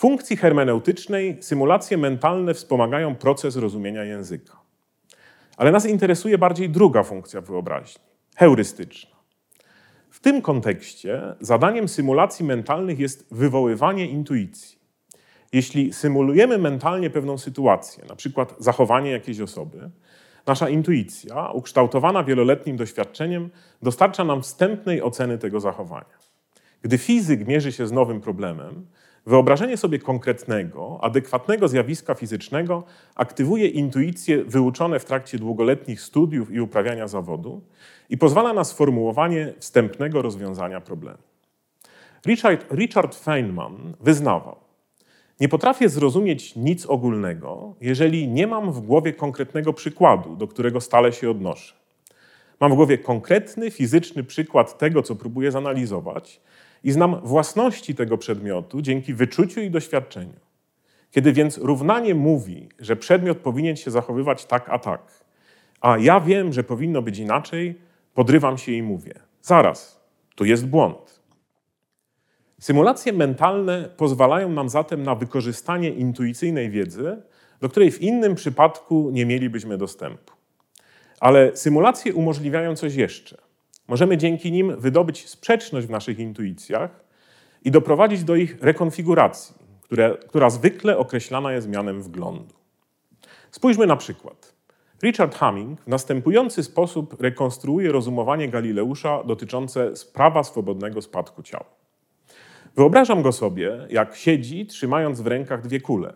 Funkcji 0.00 0.36
hermeneutycznej 0.36 1.36
symulacje 1.40 1.96
mentalne 1.96 2.54
wspomagają 2.54 3.14
proces 3.14 3.56
rozumienia 3.56 4.04
języka. 4.04 4.60
Ale 5.56 5.72
nas 5.72 5.86
interesuje 5.86 6.38
bardziej 6.38 6.70
druga 6.70 7.02
funkcja 7.02 7.40
wyobraźni 7.40 8.02
heurystyczna. 8.36 9.10
W 10.10 10.20
tym 10.20 10.42
kontekście 10.42 11.22
zadaniem 11.40 11.88
symulacji 11.88 12.44
mentalnych 12.44 12.98
jest 12.98 13.34
wywoływanie 13.34 14.06
intuicji. 14.06 14.78
Jeśli 15.52 15.92
symulujemy 15.92 16.58
mentalnie 16.58 17.10
pewną 17.10 17.38
sytuację, 17.38 18.04
na 18.08 18.16
przykład 18.16 18.54
zachowanie 18.58 19.10
jakiejś 19.10 19.40
osoby, 19.40 19.90
nasza 20.46 20.68
intuicja, 20.68 21.50
ukształtowana 21.50 22.24
wieloletnim 22.24 22.76
doświadczeniem, 22.76 23.50
dostarcza 23.82 24.24
nam 24.24 24.42
wstępnej 24.42 25.02
oceny 25.02 25.38
tego 25.38 25.60
zachowania. 25.60 26.20
Gdy 26.82 26.98
fizyk 26.98 27.46
mierzy 27.46 27.72
się 27.72 27.86
z 27.86 27.92
nowym 27.92 28.20
problemem, 28.20 28.86
wyobrażenie 29.30 29.76
sobie 29.76 29.98
konkretnego, 29.98 30.98
adekwatnego 31.02 31.68
zjawiska 31.68 32.14
fizycznego 32.14 32.84
aktywuje 33.14 33.66
intuicje 33.66 34.44
wyuczone 34.44 34.98
w 34.98 35.04
trakcie 35.04 35.38
długoletnich 35.38 36.00
studiów 36.00 36.52
i 36.52 36.60
uprawiania 36.60 37.08
zawodu 37.08 37.60
i 38.08 38.18
pozwala 38.18 38.52
na 38.52 38.64
sformułowanie 38.64 39.52
wstępnego 39.58 40.22
rozwiązania 40.22 40.80
problemu. 40.80 41.18
Richard, 42.26 42.72
Richard 42.72 43.14
Feynman 43.14 43.94
wyznawał, 44.00 44.56
nie 45.40 45.48
potrafię 45.48 45.88
zrozumieć 45.88 46.56
nic 46.56 46.86
ogólnego, 46.86 47.74
jeżeli 47.80 48.28
nie 48.28 48.46
mam 48.46 48.72
w 48.72 48.80
głowie 48.80 49.12
konkretnego 49.12 49.72
przykładu, 49.72 50.36
do 50.36 50.48
którego 50.48 50.80
stale 50.80 51.12
się 51.12 51.30
odnoszę. 51.30 51.74
Mam 52.60 52.72
w 52.72 52.74
głowie 52.74 52.98
konkretny, 52.98 53.70
fizyczny 53.70 54.24
przykład 54.24 54.78
tego, 54.78 55.02
co 55.02 55.16
próbuję 55.16 55.52
zanalizować 55.52 56.40
i 56.84 56.92
znam 56.92 57.20
własności 57.20 57.94
tego 57.94 58.18
przedmiotu 58.18 58.82
dzięki 58.82 59.14
wyczuciu 59.14 59.60
i 59.60 59.70
doświadczeniu. 59.70 60.40
Kiedy 61.10 61.32
więc 61.32 61.58
równanie 61.58 62.14
mówi, 62.14 62.68
że 62.78 62.96
przedmiot 62.96 63.38
powinien 63.38 63.76
się 63.76 63.90
zachowywać 63.90 64.44
tak 64.44 64.68
a 64.68 64.78
tak, 64.78 65.24
a 65.80 65.98
ja 65.98 66.20
wiem, 66.20 66.52
że 66.52 66.64
powinno 66.64 67.02
być 67.02 67.18
inaczej, 67.18 67.80
podrywam 68.14 68.58
się 68.58 68.72
i 68.72 68.82
mówię: 68.82 69.14
zaraz, 69.42 70.00
tu 70.34 70.44
jest 70.44 70.66
błąd. 70.66 71.20
Symulacje 72.60 73.12
mentalne 73.12 73.88
pozwalają 73.96 74.48
nam 74.48 74.68
zatem 74.68 75.02
na 75.02 75.14
wykorzystanie 75.14 75.90
intuicyjnej 75.90 76.70
wiedzy, 76.70 77.22
do 77.60 77.68
której 77.68 77.90
w 77.90 78.02
innym 78.02 78.34
przypadku 78.34 79.10
nie 79.12 79.26
mielibyśmy 79.26 79.78
dostępu. 79.78 80.32
Ale 81.20 81.56
symulacje 81.56 82.14
umożliwiają 82.14 82.76
coś 82.76 82.94
jeszcze. 82.94 83.49
Możemy 83.90 84.16
dzięki 84.16 84.52
nim 84.52 84.80
wydobyć 84.80 85.28
sprzeczność 85.28 85.86
w 85.86 85.90
naszych 85.90 86.18
intuicjach 86.18 87.04
i 87.64 87.70
doprowadzić 87.70 88.24
do 88.24 88.36
ich 88.36 88.62
rekonfiguracji, 88.62 89.54
które, 89.80 90.16
która 90.28 90.50
zwykle 90.50 90.98
określana 90.98 91.52
jest 91.52 91.68
mianem 91.68 92.02
wglądu. 92.02 92.54
Spójrzmy 93.50 93.86
na 93.86 93.96
przykład. 93.96 94.54
Richard 95.02 95.34
Hamming 95.34 95.80
w 95.80 95.86
następujący 95.86 96.62
sposób 96.62 97.20
rekonstruuje 97.20 97.92
rozumowanie 97.92 98.48
Galileusza 98.48 99.24
dotyczące 99.24 99.92
prawa 100.12 100.42
swobodnego 100.42 101.02
spadku 101.02 101.42
ciała. 101.42 101.70
Wyobrażam 102.76 103.22
go 103.22 103.32
sobie, 103.32 103.86
jak 103.88 104.16
siedzi, 104.16 104.66
trzymając 104.66 105.20
w 105.20 105.26
rękach 105.26 105.62
dwie 105.62 105.80
kule. 105.80 106.12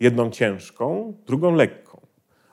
Jedną 0.00 0.30
ciężką, 0.30 1.14
drugą 1.26 1.54
lekką. 1.54 2.00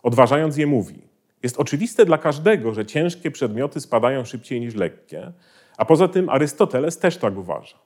Odważając 0.04 0.58
je 0.58 0.68
mówi: 0.68 1.09
Jest 1.44 1.60
oczywiste 1.60 2.06
dla 2.06 2.18
każdego, 2.18 2.74
że 2.74 2.86
ciężkie 2.86 3.32
przedmioty 3.32 3.82
spadają 3.82 4.26
szybciej 4.26 4.60
niż 4.62 4.76
lekkie, 4.76 5.32
a 5.78 5.86
poza 5.86 6.08
tym 6.08 6.30
Arystoteles 6.30 6.98
też 6.98 7.18
tak 7.18 7.38
uważa. 7.38 7.78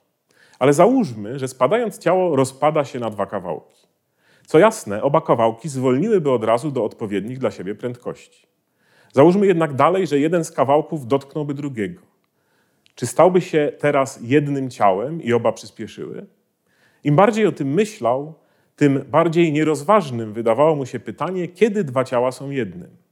Ale 0.58 0.72
załóżmy, 0.72 1.38
że 1.38 1.48
spadając 1.48 1.98
ciało 1.98 2.36
rozpada 2.36 2.84
się 2.84 2.98
na 3.00 3.10
dwa 3.10 3.26
kawałki. 3.26 3.86
Co 4.46 4.58
jasne, 4.58 5.02
oba 5.02 5.20
kawałki 5.20 5.68
zwolniłyby 5.68 6.30
od 6.30 6.44
razu 6.44 6.70
do 6.70 6.84
odpowiednich 6.84 7.38
dla 7.38 7.50
siebie 7.50 7.74
prędkości. 7.74 8.46
Załóżmy 9.12 9.46
jednak 9.46 9.74
dalej, 9.74 10.06
że 10.06 10.18
jeden 10.18 10.44
z 10.44 10.52
kawałków 10.52 11.06
dotknąłby 11.06 11.54
drugiego. 11.54 12.02
Czy 12.94 13.06
stałby 13.06 13.40
się 13.40 13.72
teraz 13.78 14.18
jednym 14.22 14.70
ciałem 14.70 15.22
i 15.22 15.32
oba 15.32 15.52
przyspieszyły? 15.52 16.26
Im 17.04 17.16
bardziej 17.16 17.46
o 17.46 17.52
tym 17.52 17.68
myślał, 17.68 18.34
tym 18.76 19.04
bardziej 19.10 19.52
nierozważnym 19.52 20.32
wydawało 20.32 20.76
mu 20.76 20.86
się 20.86 21.00
pytanie, 21.00 21.48
kiedy 21.48 21.84
dwa 21.84 22.04
ciała 22.04 22.32
są 22.32 22.50
jednym. 22.50 23.03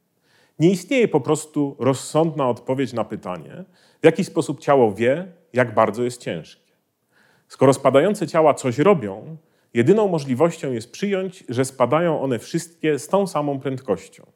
Nie 0.58 0.70
istnieje 0.70 1.08
po 1.08 1.20
prostu 1.20 1.76
rozsądna 1.78 2.48
odpowiedź 2.48 2.92
na 2.92 3.04
pytanie, 3.04 3.64
w 4.02 4.04
jaki 4.04 4.24
sposób 4.24 4.60
ciało 4.60 4.94
wie, 4.94 5.32
jak 5.52 5.74
bardzo 5.74 6.02
jest 6.02 6.20
ciężkie. 6.20 6.72
Skoro 7.48 7.74
spadające 7.74 8.26
ciała 8.26 8.54
coś 8.54 8.78
robią, 8.78 9.36
Jedyną 9.74 10.08
możliwością 10.08 10.72
jest 10.72 10.92
przyjąć, 10.92 11.44
że 11.48 11.64
spadają 11.64 12.20
one 12.20 12.38
wszystkie 12.38 12.98
z 12.98 13.08
tą 13.08 13.26
samą 13.26 13.60
prędkością, 13.60 14.26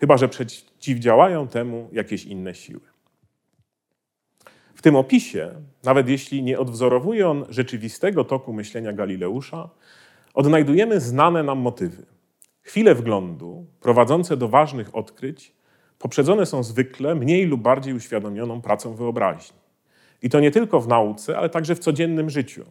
chyba 0.00 0.16
że 0.16 0.28
przeciwdziałają 0.28 1.48
temu 1.48 1.88
jakieś 1.92 2.24
inne 2.24 2.54
siły. 2.54 2.80
W 4.74 4.82
tym 4.82 4.96
opisie, 4.96 5.50
nawet 5.84 6.08
jeśli 6.08 6.42
nie 6.42 6.58
odwzorowuje 6.58 7.28
on 7.28 7.44
rzeczywistego 7.48 8.24
toku 8.24 8.52
myślenia 8.52 8.92
Galileusza, 8.92 9.70
odnajdujemy 10.34 11.00
znane 11.00 11.42
nam 11.42 11.58
motywy. 11.58 12.06
Chwile 12.62 12.94
wglądu, 12.94 13.66
prowadzące 13.80 14.36
do 14.36 14.48
ważnych 14.48 14.96
odkryć, 14.96 15.52
poprzedzone 15.98 16.46
są 16.46 16.62
zwykle 16.62 17.14
mniej 17.14 17.46
lub 17.46 17.62
bardziej 17.62 17.94
uświadomioną 17.94 18.62
pracą 18.62 18.94
wyobraźni. 18.94 19.58
I 20.22 20.30
to 20.30 20.40
nie 20.40 20.50
tylko 20.50 20.80
w 20.80 20.88
nauce, 20.88 21.38
ale 21.38 21.48
także 21.48 21.74
w 21.74 21.78
codziennym 21.78 22.30
życiu 22.30 22.64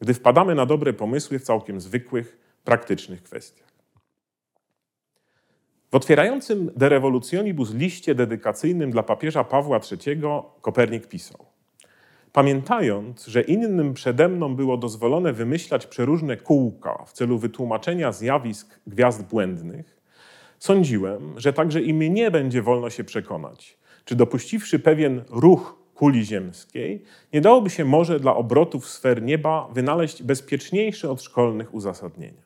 gdy 0.00 0.14
wpadamy 0.14 0.54
na 0.54 0.66
dobre 0.66 0.92
pomysły 0.92 1.38
w 1.38 1.42
całkiem 1.42 1.80
zwykłych, 1.80 2.38
praktycznych 2.64 3.22
kwestiach. 3.22 3.70
W 5.90 5.94
otwierającym 5.94 6.70
De 6.76 6.88
Revolutionibus 6.88 7.74
liście 7.74 8.14
dedykacyjnym 8.14 8.90
dla 8.90 9.02
papieża 9.02 9.44
Pawła 9.44 9.80
III 9.92 10.22
Kopernik 10.60 11.06
pisał: 11.06 11.46
Pamiętając, 12.32 13.26
że 13.26 13.42
innym 13.42 13.94
przede 13.94 14.28
mną 14.28 14.56
było 14.56 14.76
dozwolone 14.76 15.32
wymyślać 15.32 15.86
przeróżne 15.86 16.36
kółka 16.36 17.04
w 17.06 17.12
celu 17.12 17.38
wytłumaczenia 17.38 18.12
zjawisk 18.12 18.80
gwiazd 18.86 19.22
błędnych, 19.22 20.00
sądziłem, 20.58 21.34
że 21.36 21.52
także 21.52 21.80
i 21.80 21.94
mnie 21.94 22.30
będzie 22.30 22.62
wolno 22.62 22.90
się 22.90 23.04
przekonać, 23.04 23.78
czy 24.04 24.16
dopuściwszy 24.16 24.78
pewien 24.78 25.22
ruch 25.28 25.80
kuli 25.94 26.24
ziemskiej, 26.24 27.04
nie 27.32 27.40
dałoby 27.40 27.70
się 27.70 27.84
może 27.84 28.20
dla 28.20 28.36
obrotów 28.36 28.88
sfer 28.88 29.22
nieba 29.22 29.68
wynaleźć 29.72 30.22
bezpieczniejsze 30.22 31.10
od 31.10 31.22
szkolnych 31.22 31.74
uzasadnienia. 31.74 32.42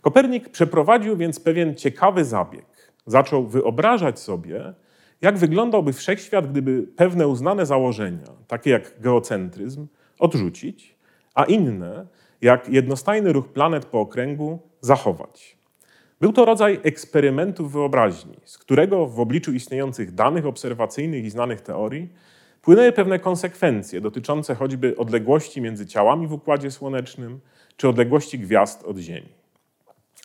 Kopernik 0.00 0.48
przeprowadził 0.48 1.16
więc 1.16 1.40
pewien 1.40 1.74
ciekawy 1.74 2.24
zabieg. 2.24 2.92
Zaczął 3.06 3.46
wyobrażać 3.46 4.20
sobie, 4.20 4.74
jak 5.22 5.38
wyglądałby 5.38 5.92
wszechświat, 5.92 6.50
gdyby 6.50 6.82
pewne 6.96 7.28
uznane 7.28 7.66
założenia, 7.66 8.26
takie 8.48 8.70
jak 8.70 9.00
geocentryzm, 9.00 9.86
odrzucić, 10.18 10.96
a 11.34 11.44
inne, 11.44 12.06
jak 12.40 12.68
jednostajny 12.68 13.32
ruch 13.32 13.48
planet 13.48 13.84
po 13.84 14.00
okręgu, 14.00 14.58
zachować. 14.80 15.58
Był 16.20 16.32
to 16.32 16.44
rodzaj 16.44 16.80
eksperymentu 16.82 17.68
wyobraźni, 17.68 18.36
z 18.44 18.58
którego 18.58 19.06
w 19.06 19.20
obliczu 19.20 19.52
istniejących 19.52 20.14
danych 20.14 20.46
obserwacyjnych 20.46 21.24
i 21.24 21.30
znanych 21.30 21.60
teorii 21.60 22.08
płynęły 22.62 22.92
pewne 22.92 23.18
konsekwencje 23.18 24.00
dotyczące 24.00 24.54
choćby 24.54 24.96
odległości 24.96 25.60
między 25.60 25.86
ciałami 25.86 26.26
w 26.26 26.32
Układzie 26.32 26.70
Słonecznym 26.70 27.40
czy 27.76 27.88
odległości 27.88 28.38
gwiazd 28.38 28.82
od 28.82 28.98
Ziemi. 28.98 29.28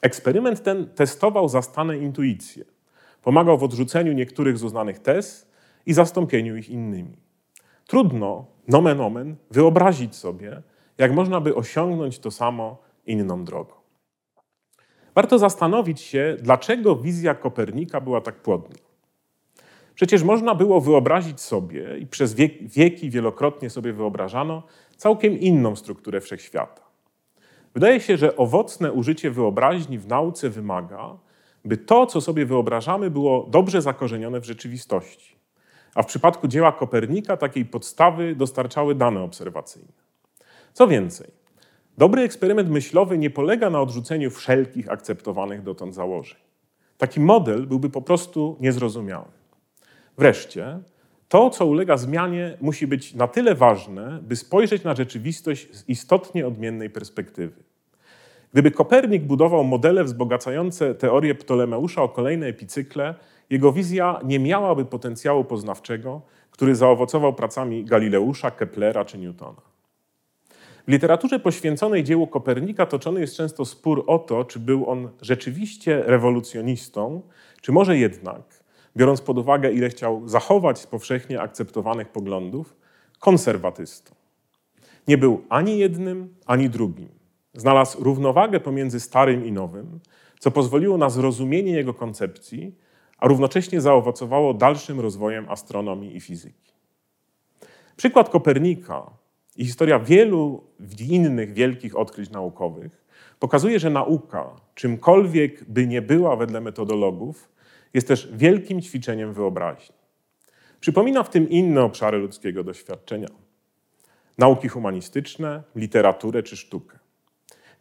Eksperyment 0.02 0.64
ten 0.64 0.90
testował 0.90 1.50
zastane 1.50 1.98
intuicje, 1.98 2.66
pomagał 3.26 3.58
w 3.58 3.64
odrzuceniu 3.64 4.14
niektórych 4.14 4.58
z 4.58 4.64
uznanych 4.64 5.00
tez 5.00 5.48
i 5.86 5.94
zastąpieniu 5.94 6.58
ich 6.58 6.70
innymi. 6.70 7.18
Trudno, 7.88 8.46
nomen 8.68 9.02
omen, 9.02 9.36
wyobrazić 9.52 10.16
sobie, 10.16 10.62
jak 10.98 11.14
można 11.14 11.42
by 11.42 11.56
osiągnąć 11.56 12.20
to 12.20 12.32
samo 12.32 12.78
inną 13.06 13.44
drogą. 13.46 13.74
Warto 15.16 15.40
zastanowić 15.40 16.02
się, 16.02 16.38
dlaczego 16.42 16.96
wizja 16.96 17.36
Kopernika 17.36 18.02
była 18.02 18.22
tak 18.22 18.36
płodna. 18.36 18.76
Przecież 19.96 20.24
można 20.24 20.56
było 20.56 20.82
wyobrazić 20.82 21.42
sobie, 21.42 21.98
i 21.98 22.08
przez 22.08 22.34
wieki 22.62 23.10
wielokrotnie 23.10 23.70
sobie 23.70 23.94
wyobrażano, 23.94 24.64
całkiem 24.98 25.40
inną 25.40 25.76
strukturę 25.76 26.22
wszechświata. 26.22 26.82
Wydaje 27.74 28.00
się, 28.00 28.18
że 28.18 28.36
owocne 28.36 28.92
użycie 28.92 29.32
wyobraźni 29.32 30.00
w 30.00 30.08
nauce 30.08 30.50
wymaga, 30.50 31.18
by 31.66 31.78
to, 31.78 32.06
co 32.06 32.22
sobie 32.22 32.46
wyobrażamy, 32.46 33.10
było 33.10 33.48
dobrze 33.50 33.82
zakorzenione 33.82 34.42
w 34.42 34.46
rzeczywistości. 34.46 35.36
A 35.96 36.04
w 36.04 36.06
przypadku 36.06 36.48
dzieła 36.48 36.72
Kopernika 36.72 37.38
takiej 37.38 37.66
podstawy 37.66 38.36
dostarczały 38.36 38.96
dane 38.96 39.22
obserwacyjne. 39.22 39.92
Co 40.74 40.88
więcej, 40.88 41.28
dobry 41.98 42.22
eksperyment 42.22 42.70
myślowy 42.70 43.18
nie 43.18 43.30
polega 43.30 43.70
na 43.70 43.82
odrzuceniu 43.82 44.32
wszelkich 44.32 44.92
akceptowanych 44.92 45.64
dotąd 45.64 45.96
założeń. 45.96 46.38
Taki 46.98 47.20
model 47.20 47.68
byłby 47.68 47.90
po 47.90 48.02
prostu 48.02 48.58
niezrozumiały. 48.60 49.28
Wreszcie, 50.18 50.80
to, 51.30 51.50
co 51.50 51.66
ulega 51.66 51.98
zmianie, 51.98 52.58
musi 52.62 52.88
być 52.88 53.14
na 53.14 53.28
tyle 53.28 53.56
ważne, 53.56 54.20
by 54.22 54.36
spojrzeć 54.36 54.84
na 54.84 54.96
rzeczywistość 54.96 55.76
z 55.76 55.90
istotnie 55.90 56.48
odmiennej 56.48 56.90
perspektywy. 56.90 57.64
Gdyby 58.56 58.72
Kopernik 58.72 59.24
budował 59.24 59.64
modele 59.64 60.04
wzbogacające 60.04 60.96
teorię 60.96 61.36
Ptolemeusza 61.36 62.04
o 62.04 62.10
kolejne 62.10 62.48
epicykle, 62.48 63.16
jego 63.50 63.72
wizja 63.72 64.20
nie 64.24 64.40
miałaby 64.40 64.86
potencjału 64.86 65.44
poznawczego, 65.44 66.22
który 66.52 66.76
zaowocował 66.76 67.34
pracami 67.34 67.86
Galileusza, 67.86 68.52
Keplera 68.52 69.06
czy 69.06 69.18
Newtona. 69.18 69.62
W 70.88 70.92
literaturze 70.92 71.40
poświęconej 71.40 72.04
dziełu 72.04 72.28
Kopernika 72.28 72.86
toczony 72.86 73.22
jest 73.22 73.36
często 73.36 73.66
spór 73.66 74.04
o 74.08 74.20
to, 74.20 74.44
czy 74.44 74.60
był 74.60 74.90
on 74.90 75.10
rzeczywiście 75.22 76.04
rewolucjonistą, 76.06 77.22
czy 77.62 77.72
może 77.72 77.98
jednak, 77.98 78.64
biorąc 78.98 79.22
pod 79.22 79.38
uwagę, 79.38 79.72
ile 79.72 79.90
chciał 79.90 80.28
zachować 80.28 80.80
z 80.80 80.88
powszechnie 80.88 81.42
akceptowanych 81.42 82.10
poglądów, 82.10 82.76
konserwatystą. 83.20 84.16
Nie 85.08 85.18
był 85.18 85.44
ani 85.50 85.78
jednym, 85.78 86.36
ani 86.46 86.70
drugim. 86.70 87.25
Znalazł 87.56 88.04
równowagę 88.04 88.60
pomiędzy 88.60 89.00
starym 89.00 89.46
i 89.46 89.52
nowym, 89.52 90.00
co 90.40 90.52
pozwoliło 90.52 90.98
na 90.98 91.10
zrozumienie 91.10 91.72
jego 91.72 91.94
koncepcji, 91.94 92.76
a 93.18 93.28
równocześnie 93.28 93.82
zaowocowało 93.82 94.54
dalszym 94.54 95.00
rozwojem 95.00 95.50
astronomii 95.50 96.16
i 96.16 96.22
fizyki. 96.22 96.74
Przykład 97.98 98.30
Kopernika 98.30 99.12
i 99.56 99.66
historia 99.66 100.00
wielu 100.00 100.64
innych 101.10 101.54
wielkich 101.54 101.98
odkryć 101.98 102.30
naukowych 102.30 103.06
pokazuje, 103.40 103.80
że 103.80 103.90
nauka, 103.90 104.56
czymkolwiek 104.76 105.64
by 105.64 105.88
nie 105.88 106.02
była 106.02 106.36
wedle 106.36 106.62
metodologów, 106.62 107.50
jest 107.94 108.08
też 108.08 108.30
wielkim 108.34 108.82
ćwiczeniem 108.82 109.34
wyobraźni. 109.34 109.96
Przypomina 110.80 111.24
w 111.24 111.30
tym 111.30 111.50
inne 111.50 111.84
obszary 111.84 112.18
ludzkiego 112.18 112.64
doświadczenia. 112.64 113.28
Nauki 114.38 114.68
humanistyczne, 114.68 115.64
literaturę 115.76 116.44
czy 116.44 116.58
sztukę. 116.58 117.05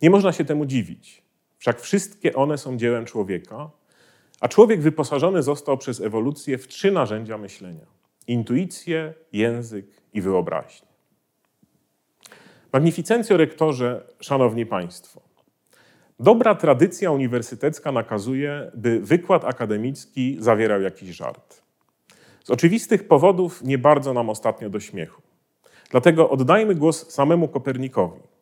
Nie 0.05 0.11
można 0.11 0.33
się 0.33 0.45
temu 0.45 0.67
dziwić, 0.67 1.23
wszak 1.59 1.81
wszystkie 1.81 2.35
one 2.35 2.59
są 2.59 2.77
dziełem 2.77 3.05
człowieka, 3.05 3.71
a 4.41 4.49
człowiek 4.49 4.81
wyposażony 4.81 5.43
został 5.43 5.79
przez 5.79 6.01
ewolucję 6.01 6.59
w 6.59 6.69
trzy 6.69 6.93
narzędzia 6.93 7.39
myślenia: 7.39 7.87
intuicję, 8.27 9.15
język 9.33 9.87
i 10.13 10.21
wyobraźnię. 10.21 10.89
Magnificencjo 12.73 13.37
rektorze, 13.37 14.07
szanowni 14.21 14.67
państwo, 14.67 15.21
dobra 16.21 16.55
tradycja 16.55 17.11
uniwersytecka 17.11 17.93
nakazuje, 17.93 18.71
by 18.75 19.01
wykład 19.01 19.45
akademicki 19.45 20.37
zawierał 20.41 20.81
jakiś 20.81 21.09
żart. 21.09 21.63
Z 22.43 22.51
oczywistych 22.51 23.09
powodów 23.09 23.63
nie 23.63 23.79
bardzo 23.79 24.13
nam 24.13 24.31
ostatnio 24.31 24.71
do 24.71 24.81
śmiechu. 24.81 25.23
Dlatego 25.91 26.31
oddajmy 26.31 26.75
głos 26.75 27.11
samemu 27.11 27.49
Kopernikowi, 27.49 28.34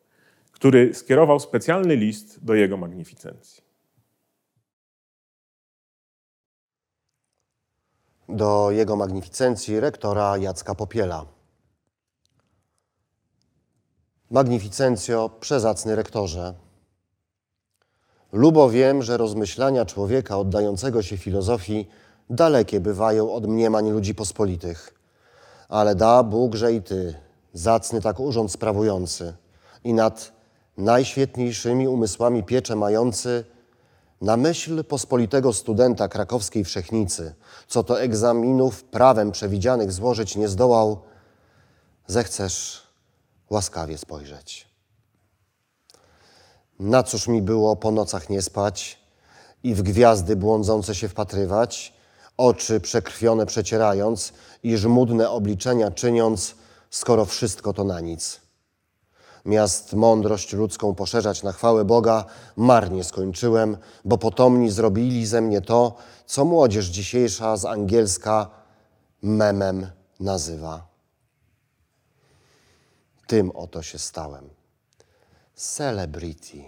który 0.63 0.93
skierował 0.93 1.39
specjalny 1.39 1.95
list 1.95 2.45
do 2.45 2.53
jego 2.53 2.77
magnificencji. 2.77 3.63
Do 8.29 8.71
jego 8.71 8.95
magnificencji 8.95 9.79
rektora 9.79 10.37
Jacka 10.37 10.75
Popiela. 10.75 11.25
Magnificencjo, 14.31 15.29
przezacny 15.39 15.95
rektorze. 15.95 16.53
Lubo 18.31 18.69
wiem, 18.69 19.01
że 19.01 19.17
rozmyślania 19.17 19.85
człowieka 19.85 20.37
oddającego 20.37 21.01
się 21.01 21.17
filozofii 21.17 21.87
dalekie 22.29 22.79
bywają 22.79 23.33
od 23.33 23.47
mniemań 23.47 23.91
ludzi 23.91 24.15
pospolitych. 24.15 24.93
Ale 25.69 25.95
da 25.95 26.23
Bóg, 26.23 26.55
że 26.55 26.73
i 26.73 26.81
ty, 26.81 27.15
zacny 27.53 28.01
tak 28.01 28.19
urząd 28.19 28.51
sprawujący 28.51 29.33
i 29.83 29.93
nad 29.93 30.42
najświetniejszymi 30.77 31.87
umysłami 31.87 32.43
piecze 32.43 32.75
mający, 32.75 33.45
na 34.21 34.37
myśl 34.37 34.83
pospolitego 34.83 35.53
studenta 35.53 36.07
krakowskiej 36.07 36.63
wszechnicy, 36.63 37.35
co 37.67 37.83
to 37.83 38.01
egzaminów 38.01 38.83
prawem 38.83 39.31
przewidzianych 39.31 39.91
złożyć 39.91 40.35
nie 40.35 40.47
zdołał, 40.47 41.01
zechcesz 42.07 42.87
łaskawie 43.49 43.97
spojrzeć. 43.97 44.67
Na 46.79 47.03
cóż 47.03 47.27
mi 47.27 47.41
było 47.41 47.75
po 47.75 47.91
nocach 47.91 48.29
nie 48.29 48.41
spać 48.41 48.99
i 49.63 49.75
w 49.75 49.81
gwiazdy 49.81 50.35
błądzące 50.35 50.95
się 50.95 51.09
wpatrywać, 51.09 51.93
oczy 52.37 52.79
przekrwione 52.79 53.45
przecierając 53.45 54.33
i 54.63 54.77
żmudne 54.77 55.29
obliczenia 55.29 55.91
czyniąc, 55.91 56.55
skoro 56.89 57.25
wszystko 57.25 57.73
to 57.73 57.83
na 57.83 57.99
nic. 57.99 58.42
Miast 59.45 59.93
mądrość 59.93 60.53
ludzką 60.53 60.95
poszerzać 60.95 61.43
na 61.43 61.51
chwałę 61.51 61.85
Boga, 61.85 62.25
marnie 62.55 63.03
skończyłem, 63.03 63.77
bo 64.05 64.17
potomni 64.17 64.71
zrobili 64.71 65.25
ze 65.25 65.41
mnie 65.41 65.61
to, 65.61 65.95
co 66.25 66.45
młodzież 66.45 66.85
dzisiejsza 66.85 67.57
z 67.57 67.65
angielska 67.65 68.49
memem 69.21 69.87
nazywa. 70.19 70.87
Tym 73.27 73.51
oto 73.51 73.81
się 73.81 73.99
stałem. 73.99 74.49
Celebrity, 75.55 76.63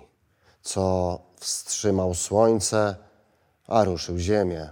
co 0.61 1.19
wstrzymał 1.35 2.13
słońce, 2.13 2.95
a 3.67 3.83
ruszył 3.83 4.17
ziemię. 4.17 4.69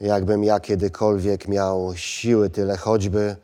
Jakbym 0.00 0.44
ja 0.44 0.60
kiedykolwiek 0.60 1.48
miał 1.48 1.96
siły 1.96 2.50
tyle 2.50 2.76
choćby, 2.76 3.36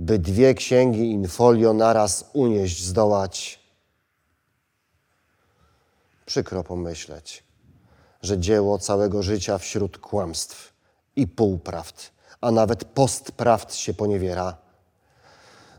by 0.00 0.18
dwie 0.18 0.54
księgi 0.54 1.10
infolio 1.10 1.72
naraz 1.72 2.30
unieść 2.32 2.84
zdołać. 2.84 3.60
Przykro 6.26 6.64
pomyśleć, 6.64 7.44
że 8.22 8.38
dzieło 8.38 8.78
całego 8.78 9.22
życia 9.22 9.58
wśród 9.58 9.98
kłamstw 9.98 10.72
i 11.16 11.26
półprawd, 11.26 12.12
a 12.40 12.50
nawet 12.50 12.84
postprawd 12.84 13.74
się 13.74 13.94
poniewiera. 13.94 14.56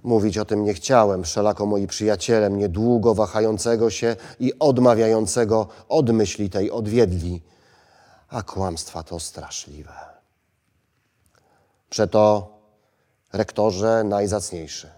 Mówić 0.04 0.38
o 0.38 0.46
tym 0.46 0.64
nie 0.64 0.74
chciałem, 0.74 1.24
wszelako 1.24 1.66
moi 1.66 1.88
przyjaciele 1.88 2.50
mnie 2.50 2.70
długo 2.70 3.16
wahającego 3.16 3.90
się 3.90 4.16
i 4.40 4.60
odmawiającego 4.60 5.68
od 5.90 6.10
myśli 6.10 6.50
tej 6.50 6.72
odwiedli, 6.72 7.42
a 8.30 8.44
kłamstwa 8.44 9.04
to 9.04 9.20
straszliwe. 9.20 9.94
Przeto, 11.90 12.61
rektorze 13.34 14.04
najzacniejszy, 14.04 14.90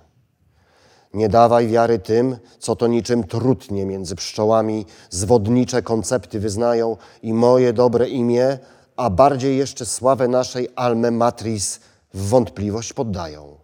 nie 1.13 1.30
dawaj 1.30 1.67
wiary 1.67 2.00
tym, 2.00 2.38
co 2.60 2.76
to 2.76 2.88
niczym 2.88 3.24
trutnie 3.24 3.86
między 3.86 4.15
pszczołami 4.15 4.86
zwodnicze 5.10 5.82
koncepty 5.82 6.39
wyznają 6.39 6.98
i 7.22 7.34
moje 7.34 7.74
dobre 7.74 8.10
imię, 8.10 8.58
a 8.96 9.10
bardziej 9.10 9.58
jeszcze 9.58 9.86
sławę 9.86 10.28
naszej 10.28 10.69
alme 10.76 11.12
matris 11.12 11.80
w 12.13 12.30
wątpliwość 12.30 12.93
poddają. 12.93 13.58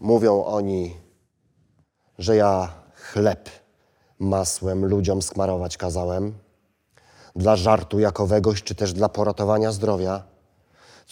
Mówią 0.00 0.44
oni, 0.44 0.96
że 2.18 2.36
ja 2.36 2.72
chleb 2.94 3.50
masłem 4.18 4.84
ludziom 4.84 5.22
skmarować 5.22 5.76
kazałem, 5.76 6.34
dla 7.36 7.56
żartu 7.56 7.98
jakowegoś, 7.98 8.62
czy 8.62 8.74
też 8.74 8.92
dla 8.92 9.08
poratowania 9.08 9.72
zdrowia. 9.72 10.33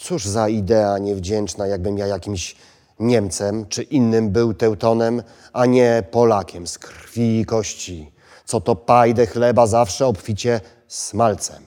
Cóż 0.03 0.25
za 0.25 0.49
idea 0.49 0.97
niewdzięczna, 0.97 1.67
jakbym 1.67 1.97
ja 1.97 2.07
jakimś 2.07 2.55
Niemcem 2.99 3.65
czy 3.65 3.83
innym 3.83 4.29
był 4.29 4.53
Teutonem, 4.53 5.23
a 5.53 5.65
nie 5.65 6.03
Polakiem 6.11 6.67
z 6.67 6.79
krwi 6.79 7.39
i 7.39 7.45
kości, 7.45 8.11
co 8.45 8.61
to 8.61 8.75
pajdę 8.75 9.27
chleba 9.27 9.67
zawsze 9.67 10.07
obficie 10.07 10.61
smalcem, 10.87 11.63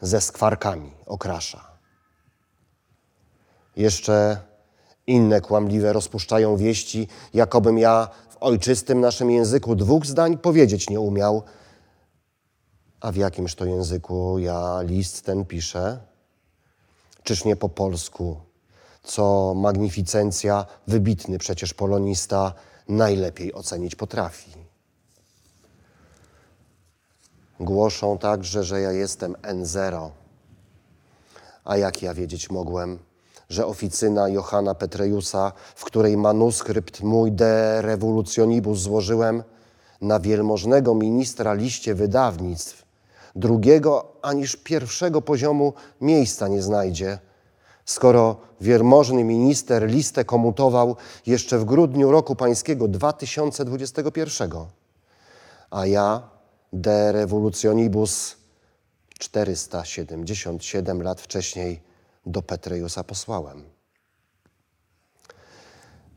ze 0.00 0.20
skwarkami 0.20 0.92
okrasza. 1.06 1.64
Jeszcze 3.76 4.36
inne 5.06 5.40
kłamliwe 5.40 5.92
rozpuszczają 5.92 6.56
wieści, 6.56 7.08
jakobym 7.34 7.78
ja 7.78 8.08
w 8.30 8.36
ojczystym 8.40 9.00
naszym 9.00 9.30
języku 9.30 9.74
dwóch 9.74 10.06
zdań 10.06 10.38
powiedzieć 10.38 10.90
nie 10.90 11.00
umiał. 11.00 11.42
A 13.00 13.12
w 13.12 13.16
jakimż 13.16 13.54
to 13.54 13.64
języku 13.64 14.38
ja 14.38 14.82
list 14.82 15.24
ten 15.24 15.44
piszę? 15.44 16.08
Czyż 17.22 17.44
nie 17.44 17.56
po 17.56 17.68
polsku, 17.68 18.36
co 19.02 19.54
magnificencja, 19.56 20.66
wybitny 20.86 21.38
przecież 21.38 21.74
polonista, 21.74 22.54
najlepiej 22.88 23.54
ocenić 23.54 23.94
potrafi. 23.94 24.52
Głoszą 27.60 28.18
także, 28.18 28.64
że 28.64 28.80
ja 28.80 28.92
jestem 28.92 29.32
N0. 29.32 30.10
A 31.64 31.76
jak 31.76 32.02
ja 32.02 32.14
wiedzieć 32.14 32.50
mogłem, 32.50 32.98
że 33.48 33.66
oficyna 33.66 34.28
Johanna 34.28 34.74
Petrejusa, 34.74 35.52
w 35.74 35.84
której 35.84 36.16
manuskrypt 36.16 37.00
mój 37.00 37.32
de 37.32 37.82
revolutionibus 37.82 38.80
złożyłem, 38.80 39.42
na 40.00 40.20
wielmożnego 40.20 40.94
ministra 40.94 41.54
liście 41.54 41.94
wydawnictw, 41.94 42.87
drugiego 43.38 44.12
aniż 44.22 44.56
pierwszego 44.56 45.22
poziomu 45.22 45.72
miejsca 46.00 46.48
nie 46.48 46.62
znajdzie, 46.62 47.18
skoro 47.84 48.36
wielmożny 48.60 49.24
minister 49.24 49.86
listę 49.86 50.24
komutował 50.24 50.96
jeszcze 51.26 51.58
w 51.58 51.64
grudniu 51.64 52.10
roku 52.10 52.36
pańskiego 52.36 52.88
2021, 52.88 54.50
a 55.70 55.86
ja 55.86 56.30
de 56.72 57.12
revolutionibus 57.12 58.36
477 59.18 61.02
lat 61.02 61.20
wcześniej 61.20 61.80
do 62.26 62.42
Petrejusa 62.42 63.04
posłałem. 63.04 63.64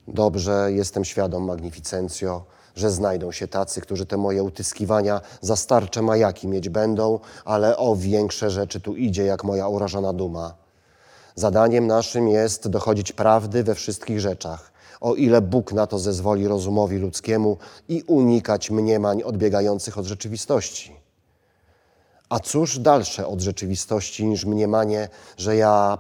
Dobrze 0.08 0.70
jestem 0.72 1.06
świadom, 1.06 1.44
magnificencjo, 1.44 2.46
że 2.76 2.92
znajdą 2.92 3.32
się 3.32 3.48
tacy, 3.48 3.82
którzy 3.82 4.06
te 4.06 4.18
moje 4.18 4.44
utyskiwania 4.44 5.22
za 5.42 5.56
starcze 5.56 6.02
majaki 6.02 6.48
mieć 6.48 6.70
będą, 6.70 7.20
ale 7.46 7.78
o 7.78 7.96
większe 7.96 8.50
rzeczy 8.50 8.82
tu 8.82 8.96
idzie, 8.96 9.24
jak 9.26 9.44
moja 9.44 9.68
urażona 9.68 10.14
duma. 10.14 10.54
Zadaniem 11.36 11.88
naszym 11.88 12.28
jest 12.28 12.68
dochodzić 12.68 13.12
prawdy 13.12 13.64
we 13.64 13.76
wszystkich 13.76 14.20
rzeczach, 14.20 14.72
o 15.02 15.16
ile 15.16 15.42
Bóg 15.42 15.74
na 15.74 15.88
to 15.88 16.00
zezwoli 16.00 16.48
rozumowi 16.48 16.98
ludzkiemu 16.98 17.58
i 17.90 18.04
unikać 18.08 18.72
mniemań 18.72 19.24
odbiegających 19.24 19.98
od 19.98 20.06
rzeczywistości. 20.06 20.96
A 22.30 22.40
cóż 22.40 22.80
dalsze 22.80 23.28
od 23.28 23.42
rzeczywistości 23.42 24.26
niż 24.26 24.46
mniemanie, 24.46 25.10
że 25.38 25.56
ja 25.56 25.98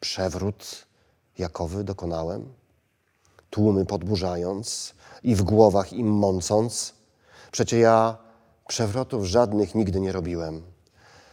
przewrót 0.00 0.86
jakowy 1.38 1.84
dokonałem? 1.84 2.52
Tłumy 3.50 3.86
podburzając 3.86 4.94
i 5.22 5.34
w 5.34 5.42
głowach 5.42 5.92
im 5.92 6.08
mącąc? 6.08 6.94
Przecie 7.52 7.78
ja 7.78 8.16
przewrotów 8.68 9.24
żadnych 9.24 9.74
nigdy 9.74 10.00
nie 10.00 10.12
robiłem, 10.12 10.62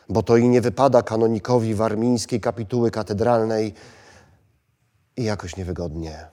bo 0.09 0.23
to 0.23 0.37
i 0.37 0.49
nie 0.49 0.61
wypada 0.61 1.01
kanonikowi 1.01 1.75
warmińskiej 1.75 2.41
kapituły 2.41 2.91
katedralnej 2.91 3.73
i 5.17 5.23
jakoś 5.23 5.57
niewygodnie. 5.57 6.27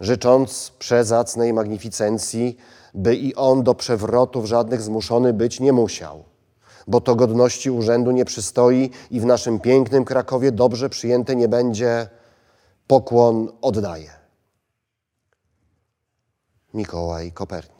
Życząc 0.00 0.72
przezacnej 0.78 1.52
magnificencji, 1.52 2.56
by 2.94 3.16
i 3.16 3.34
on 3.34 3.62
do 3.62 3.74
przewrotów 3.74 4.46
żadnych 4.46 4.82
zmuszony 4.82 5.32
być 5.32 5.60
nie 5.60 5.72
musiał, 5.72 6.24
bo 6.86 7.00
to 7.00 7.16
godności 7.16 7.70
urzędu 7.70 8.10
nie 8.10 8.24
przystoi 8.24 8.90
i 9.10 9.20
w 9.20 9.26
naszym 9.26 9.60
pięknym 9.60 10.04
Krakowie 10.04 10.52
dobrze 10.52 10.88
przyjęte 10.88 11.36
nie 11.36 11.48
będzie, 11.48 12.08
pokłon 12.86 13.48
oddaje. 13.62 14.19
Mikołaj 16.74 17.32
Kopernik. 17.32 17.79